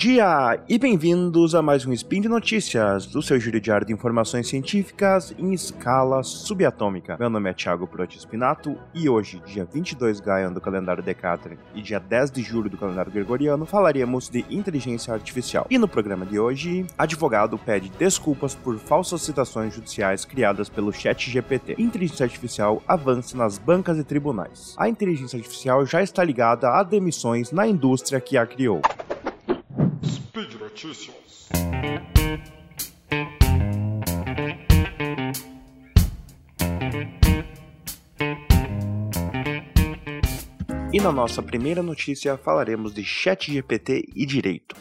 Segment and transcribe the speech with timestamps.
[0.00, 4.48] dia e bem-vindos a mais um Spin de Notícias do seu giro diário de informações
[4.48, 7.18] científicas em escala subatômica.
[7.20, 11.82] Meu nome é Thiago Proti Spinato e hoje, dia 22 Gaian do calendário Decatrian e
[11.82, 15.66] dia 10 de julho do calendário Gregoriano, falaremos de inteligência artificial.
[15.68, 21.30] E no programa de hoje, advogado pede desculpas por falsas citações judiciais criadas pelo chat
[21.30, 21.74] GPT.
[21.78, 24.74] Inteligência artificial avança nas bancas e tribunais.
[24.78, 28.80] A inteligência artificial já está ligada a demissões na indústria que a criou.
[30.82, 31.48] Notícias.
[40.90, 44.74] E na nossa primeira notícia falaremos de ChatGPT e direito.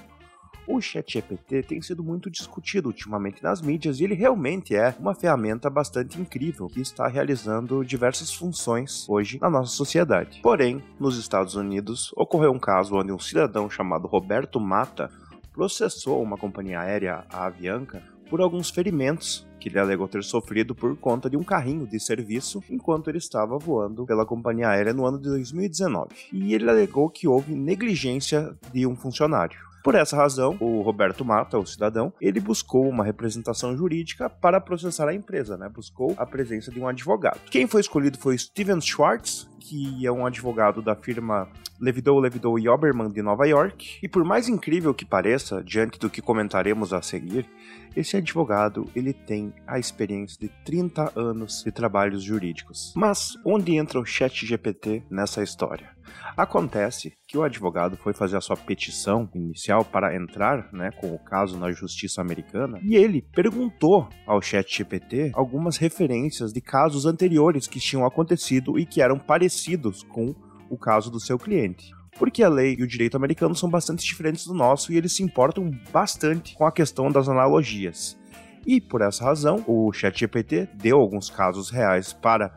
[0.66, 5.70] O ChatGPT tem sido muito discutido ultimamente nas mídias e ele realmente é uma ferramenta
[5.70, 10.40] bastante incrível que está realizando diversas funções hoje na nossa sociedade.
[10.42, 15.12] Porém, nos Estados Unidos ocorreu um caso onde um cidadão chamado Roberto Mata
[15.60, 20.96] processou uma companhia aérea, a Avianca, por alguns ferimentos que ele alegou ter sofrido por
[20.96, 25.18] conta de um carrinho de serviço enquanto ele estava voando pela companhia aérea no ano
[25.18, 26.12] de 2019.
[26.32, 29.60] E ele alegou que houve negligência de um funcionário.
[29.84, 35.10] Por essa razão, o Roberto Mata, o cidadão, ele buscou uma representação jurídica para processar
[35.10, 35.68] a empresa, né?
[35.68, 37.42] Buscou a presença de um advogado.
[37.50, 42.68] Quem foi escolhido foi Steven Schwartz, que é um advogado da firma Levidou, Levidou e
[42.68, 44.00] Oberman de Nova York.
[44.04, 47.50] E por mais incrível que pareça, diante do que comentaremos a seguir,
[47.96, 52.94] esse advogado ele tem a experiência de 30 anos de trabalhos jurídicos.
[52.96, 55.90] Mas onde entra o Chat GPT nessa história?
[56.36, 61.20] Acontece que o advogado foi fazer a sua petição inicial para entrar né, com o
[61.20, 67.80] caso na justiça americana e ele perguntou ao ChatGPT algumas referências de casos anteriores que
[67.80, 70.34] tinham acontecido e que eram parecidos com
[70.70, 74.46] o caso do seu cliente porque a lei e o direito americano são bastante diferentes
[74.46, 78.20] do nosso e eles se importam bastante com a questão das analogias.
[78.68, 82.54] E por essa razão, o ChatGPT deu alguns casos reais para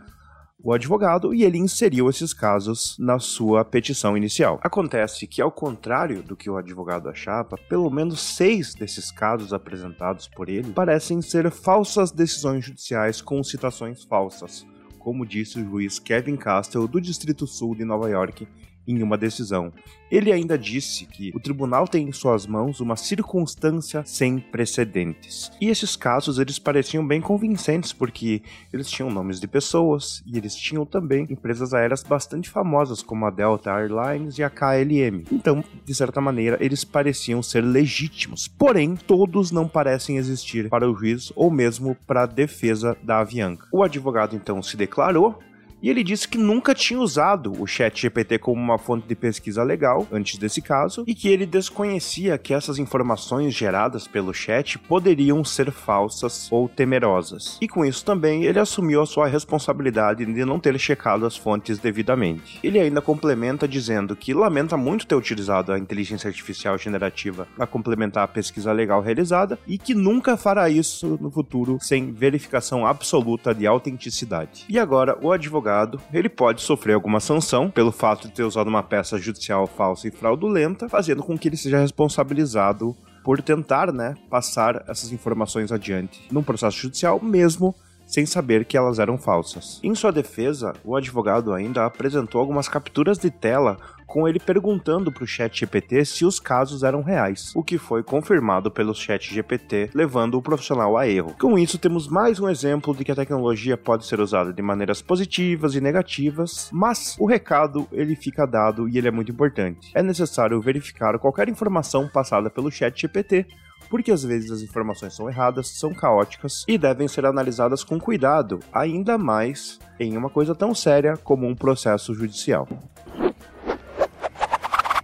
[0.64, 4.60] o advogado e ele inseriu esses casos na sua petição inicial.
[4.62, 10.28] Acontece que, ao contrário do que o advogado achava, pelo menos seis desses casos apresentados
[10.28, 14.64] por ele parecem ser falsas decisões judiciais com citações falsas,
[15.02, 18.46] como disse o juiz Kevin Castle do Distrito Sul de Nova York
[18.86, 19.72] em uma decisão.
[20.10, 25.50] Ele ainda disse que o tribunal tem em suas mãos uma circunstância sem precedentes.
[25.60, 30.54] E esses casos eles pareciam bem convincentes porque eles tinham nomes de pessoas e eles
[30.54, 35.24] tinham também empresas aéreas bastante famosas como a Delta Airlines e a KLM.
[35.32, 38.46] Então, de certa maneira, eles pareciam ser legítimos.
[38.46, 43.66] Porém, todos não parecem existir para o juiz ou mesmo para a defesa da Avianca.
[43.72, 45.38] O advogado então se declarou
[45.82, 49.64] e ele disse que nunca tinha usado o Chat GPT como uma fonte de pesquisa
[49.64, 55.44] legal antes desse caso e que ele desconhecia que essas informações geradas pelo chat poderiam
[55.44, 57.58] ser falsas ou temerosas.
[57.60, 61.78] E com isso também ele assumiu a sua responsabilidade de não ter checado as fontes
[61.78, 62.60] devidamente.
[62.62, 68.22] Ele ainda complementa dizendo que lamenta muito ter utilizado a inteligência artificial generativa para complementar
[68.22, 73.66] a pesquisa legal realizada e que nunca fará isso no futuro sem verificação absoluta de
[73.66, 74.64] autenticidade.
[74.68, 78.68] E agora o advogado advogado, ele pode sofrer alguma sanção pelo fato de ter usado
[78.68, 82.94] uma peça judicial falsa e fraudulenta, fazendo com que ele seja responsabilizado
[83.24, 87.74] por tentar, né, passar essas informações adiante num processo judicial, mesmo
[88.12, 89.80] sem saber que elas eram falsas.
[89.82, 95.24] Em sua defesa, o advogado ainda apresentou algumas capturas de tela com ele perguntando para
[95.24, 99.88] o chat GPT se os casos eram reais, o que foi confirmado pelo chat GPT,
[99.94, 101.34] levando o profissional a erro.
[101.40, 105.00] Com isso, temos mais um exemplo de que a tecnologia pode ser usada de maneiras
[105.00, 109.90] positivas e negativas, mas o recado ele fica dado e ele é muito importante.
[109.94, 113.46] É necessário verificar qualquer informação passada pelo chat GPT
[113.88, 118.60] porque às vezes as informações são erradas, são caóticas e devem ser analisadas com cuidado,
[118.72, 122.68] ainda mais em uma coisa tão séria como um processo judicial.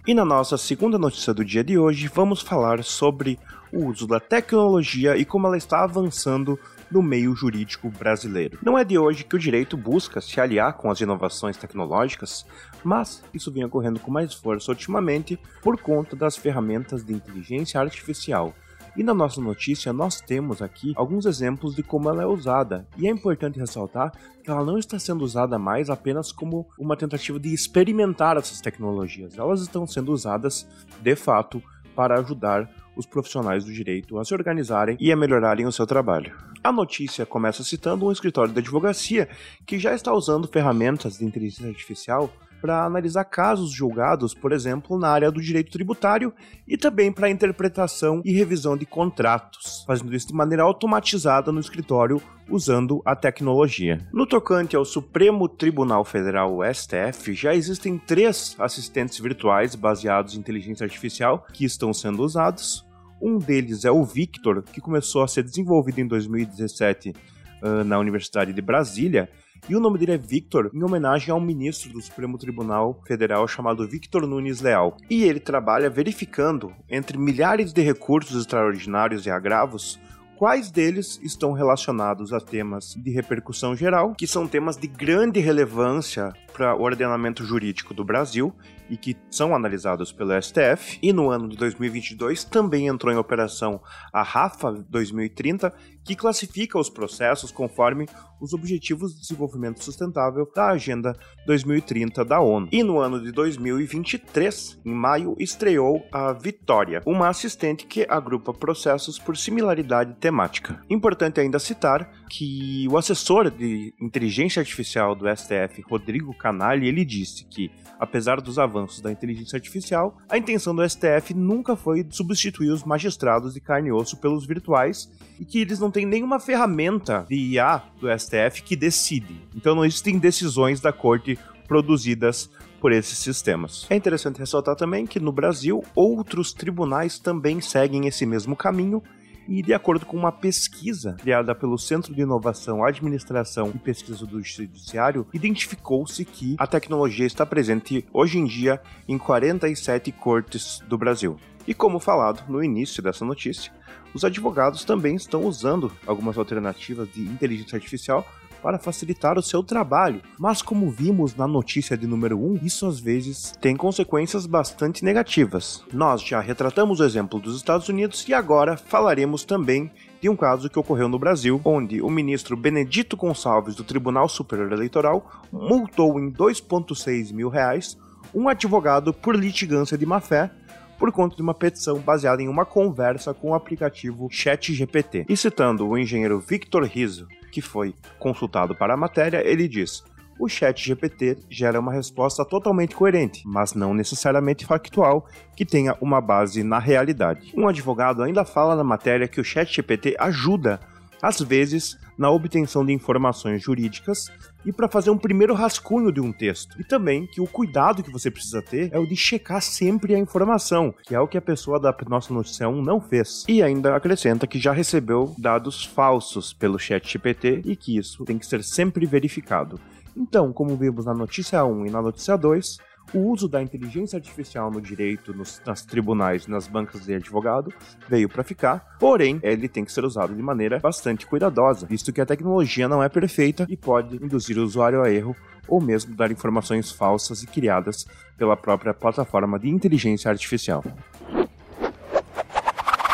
[0.07, 3.37] E na nossa segunda notícia do dia de hoje, vamos falar sobre
[3.71, 6.57] o uso da tecnologia e como ela está avançando
[6.89, 8.57] no meio jurídico brasileiro.
[8.63, 12.45] Não é de hoje que o direito busca se aliar com as inovações tecnológicas,
[12.83, 18.53] mas isso vem ocorrendo com mais força ultimamente por conta das ferramentas de inteligência artificial
[18.95, 22.87] e na nossa notícia nós temos aqui alguns exemplos de como ela é usada.
[22.97, 24.11] E é importante ressaltar
[24.43, 29.37] que ela não está sendo usada mais apenas como uma tentativa de experimentar essas tecnologias.
[29.37, 30.67] Elas estão sendo usadas
[31.01, 31.61] de fato
[31.95, 36.35] para ajudar os profissionais do direito a se organizarem e a melhorarem o seu trabalho.
[36.63, 39.29] A notícia começa citando um escritório de advocacia
[39.65, 42.29] que já está usando ferramentas de inteligência artificial
[42.61, 46.33] para analisar casos julgados, por exemplo, na área do direito tributário
[46.67, 52.21] e também para interpretação e revisão de contratos, fazendo isso de maneira automatizada no escritório
[52.49, 53.99] usando a tecnologia.
[54.11, 60.83] No tocante ao Supremo Tribunal Federal, STF, já existem três assistentes virtuais baseados em inteligência
[60.83, 62.85] artificial que estão sendo usados.
[63.21, 67.13] Um deles é o Victor, que começou a ser desenvolvido em 2017
[67.61, 69.29] uh, na Universidade de Brasília
[69.67, 73.87] e o nome dele é Victor, em homenagem ao ministro do Supremo Tribunal Federal chamado
[73.87, 74.97] Victor Nunes Leal.
[75.09, 79.99] E ele trabalha verificando, entre milhares de recursos extraordinários e agravos,
[80.37, 86.33] quais deles estão relacionados a temas de repercussão geral, que são temas de grande relevância
[86.59, 88.53] para o ordenamento jurídico do Brasil
[88.89, 90.99] e que são analisados pelo STF.
[91.01, 95.73] E no ano de 2022 também entrou em operação a RAFA 2030,
[96.03, 98.07] que classifica os processos conforme
[98.41, 101.15] os Objetivos de Desenvolvimento Sustentável da Agenda
[101.45, 102.69] 2030 da ONU.
[102.71, 109.19] E no ano de 2023, em maio, estreou a Vitória, uma assistente que agrupa processos
[109.19, 110.81] por similaridade temática.
[110.89, 117.45] Importante ainda citar que o assessor de inteligência artificial do STF, Rodrigo Canali, ele disse
[117.45, 122.83] que, apesar dos avanços da inteligência artificial, a intenção do STF nunca foi substituir os
[122.83, 127.35] magistrados de carne e osso pelos virtuais e que eles não têm nenhuma ferramenta de
[127.35, 129.39] IA do STF que decide.
[129.55, 131.37] Então não existem decisões da corte
[131.67, 132.49] produzidas
[132.81, 133.85] por esses sistemas.
[133.89, 139.03] É interessante ressaltar também que no Brasil outros tribunais também seguem esse mesmo caminho
[139.49, 144.39] e de acordo com uma pesquisa criada pelo Centro de Inovação, Administração e Pesquisa do
[144.43, 151.37] Judiciário, identificou-se que a tecnologia está presente hoje em dia em 47 cortes do Brasil.
[151.67, 153.71] E como falado no início dessa notícia,
[154.13, 158.27] os advogados também estão usando algumas alternativas de inteligência artificial
[158.61, 160.21] para facilitar o seu trabalho.
[160.37, 165.83] Mas como vimos na notícia de número 1, isso às vezes tem consequências bastante negativas.
[165.93, 169.91] Nós já retratamos o exemplo dos Estados Unidos e agora falaremos também
[170.21, 174.71] de um caso que ocorreu no Brasil, onde o ministro Benedito Gonçalves do Tribunal Superior
[174.71, 177.97] Eleitoral multou em 2,6 mil reais
[178.33, 180.51] um advogado por litigância de má-fé
[180.99, 185.25] por conta de uma petição baseada em uma conversa com o aplicativo ChatGPT.
[185.29, 190.03] E citando o engenheiro Victor Rizzo, que foi consultado para a matéria, ele diz:
[190.39, 196.21] o chat GPT gera uma resposta totalmente coerente, mas não necessariamente factual, que tenha uma
[196.21, 197.51] base na realidade.
[197.55, 200.79] Um advogado ainda fala na matéria que o chat GPT ajuda,
[201.21, 204.31] às vezes, na obtenção de informações jurídicas
[204.65, 206.79] e para fazer um primeiro rascunho de um texto.
[206.79, 210.19] E também que o cuidado que você precisa ter é o de checar sempre a
[210.19, 213.45] informação, que é o que a pessoa da nossa notícia 1 não fez.
[213.47, 218.37] E ainda acrescenta que já recebeu dados falsos pelo chat GPT e que isso tem
[218.37, 219.79] que ser sempre verificado.
[220.15, 222.77] Então, como vimos na notícia 1 e na notícia 2,
[223.13, 227.73] o uso da inteligência artificial no direito, nos, nas tribunais, nas bancas de advogado,
[228.07, 232.21] veio para ficar, porém, ele tem que ser usado de maneira bastante cuidadosa, visto que
[232.21, 235.35] a tecnologia não é perfeita e pode induzir o usuário a erro
[235.67, 238.07] ou mesmo dar informações falsas e criadas
[238.37, 240.83] pela própria plataforma de inteligência artificial.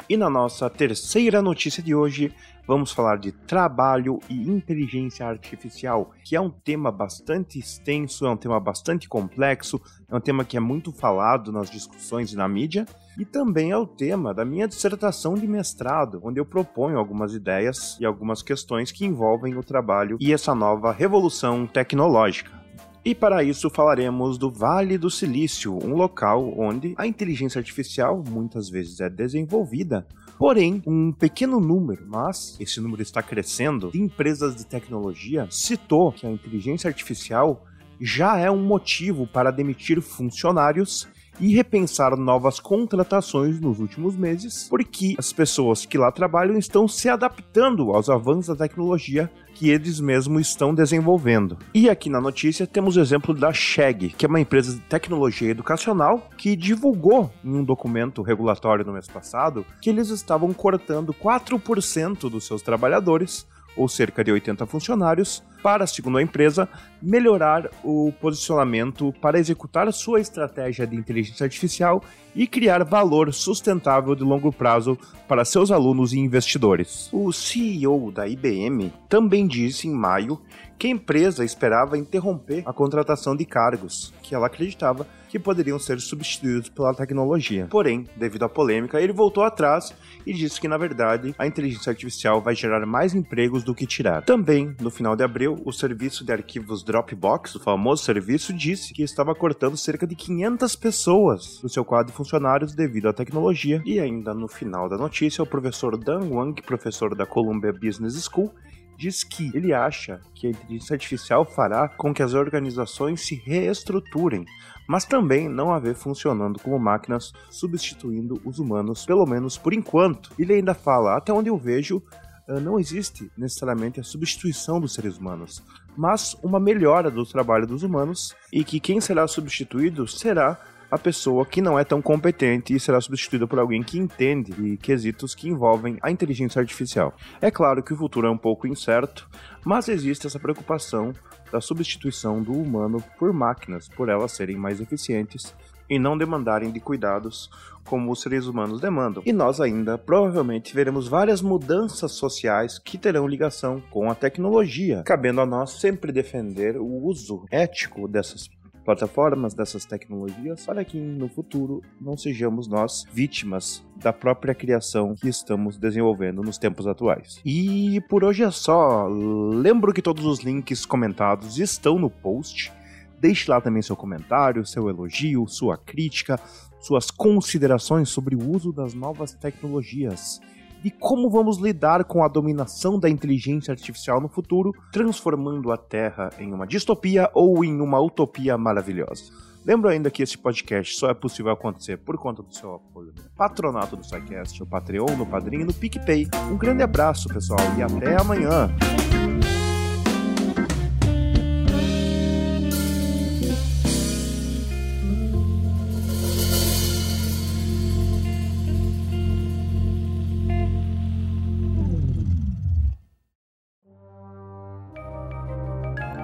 [0.07, 2.31] E na nossa terceira notícia de hoje,
[2.68, 8.38] vamos falar de trabalho e inteligência artificial, que é um tema bastante extenso, é um
[8.38, 12.85] tema bastante complexo, é um tema que é muito falado nas discussões e na mídia,
[13.18, 17.97] e também é o tema da minha dissertação de mestrado, onde eu proponho algumas ideias
[18.00, 22.65] e algumas questões que envolvem o trabalho e essa nova revolução tecnológica.
[23.06, 28.68] E para isso falaremos do Vale do Silício, um local onde a inteligência artificial muitas
[28.68, 30.07] vezes é desenvolvida
[30.38, 36.28] Porém, um pequeno número, mas esse número está crescendo, de empresas de tecnologia citou que
[36.28, 37.66] a inteligência artificial
[38.02, 41.07] já é um motivo para demitir funcionários
[41.40, 47.07] e repensar novas contratações nos últimos meses, porque as pessoas que lá trabalham estão se
[47.07, 51.57] adaptando aos avanços da tecnologia que eles mesmos estão desenvolvendo.
[51.74, 55.50] E aqui na notícia temos o exemplo da Chegg, que é uma empresa de tecnologia
[55.50, 62.30] educacional que divulgou em um documento regulatório no mês passado que eles estavam cortando 4%
[62.30, 66.69] dos seus trabalhadores ou cerca de 80 funcionários, para, segundo a empresa,
[67.01, 72.03] melhorar o posicionamento para executar sua estratégia de inteligência artificial
[72.35, 77.09] e criar valor sustentável de longo prazo para seus alunos e investidores.
[77.11, 80.39] O CEO da IBM também disse em maio
[80.77, 85.99] que a empresa esperava interromper a contratação de cargos que ela acreditava que poderiam ser
[85.99, 87.67] substituídos pela tecnologia.
[87.69, 89.94] Porém, devido à polêmica, ele voltou atrás
[90.25, 94.23] e disse que, na verdade, a inteligência artificial vai gerar mais empregos do que tirar.
[94.23, 99.03] Também, no final de abril, o serviço de arquivos Dropbox, o famoso serviço, disse que
[99.03, 103.81] estava cortando cerca de 500 pessoas do seu quadro de funcionários devido à tecnologia.
[103.85, 108.53] E ainda no final da notícia, o professor Dan Wang, professor da Columbia Business School,
[108.97, 114.45] diz que ele acha que a inteligência artificial fará com que as organizações se reestruturem,
[114.87, 120.31] mas também não haver funcionando como máquinas substituindo os humanos, pelo menos por enquanto.
[120.37, 122.02] Ele ainda fala, até onde eu vejo,
[122.47, 125.64] eh, não existe necessariamente a substituição dos seres humanos,
[125.97, 131.45] mas uma melhora do trabalho dos humanos e que quem será substituído será a pessoa
[131.45, 135.49] que não é tão competente e será substituída por alguém que entende de quesitos que
[135.49, 137.13] envolvem a inteligência artificial.
[137.42, 139.27] É claro que o futuro é um pouco incerto,
[139.63, 141.13] mas existe essa preocupação
[141.51, 145.54] da substituição do humano por máquinas, por elas serem mais eficientes
[145.89, 147.49] e não demandarem de cuidados
[147.85, 149.21] como os seres humanos demandam.
[149.25, 155.42] E nós ainda provavelmente veremos várias mudanças sociais que terão ligação com a tecnologia, cabendo
[155.42, 158.47] a nós sempre defender o uso ético dessas
[158.85, 165.27] plataformas, dessas tecnologias, para que no futuro não sejamos nós vítimas da própria criação que
[165.27, 167.42] estamos desenvolvendo nos tempos atuais.
[167.44, 169.07] E por hoje é só.
[169.07, 172.71] Lembro que todos os links comentados estão no post.
[173.19, 176.39] Deixe lá também seu comentário, seu elogio, sua crítica,
[176.80, 180.39] suas considerações sobre o uso das novas tecnologias
[180.85, 186.30] e como vamos lidar com a dominação da inteligência artificial no futuro, transformando a Terra
[186.37, 189.33] em uma distopia ou em uma utopia maravilhosa.
[189.65, 193.30] Lembro ainda que esse podcast só é possível acontecer por conta do seu apoio no
[193.35, 196.27] patronato do SciCast, no Patreon, no Padrinho e no PicPay.
[196.51, 198.69] Um grande abraço, pessoal, e até amanhã!